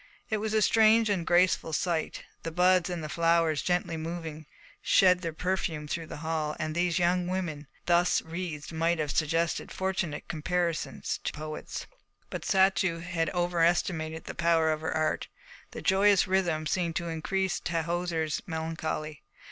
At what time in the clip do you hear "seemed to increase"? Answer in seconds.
16.65-17.59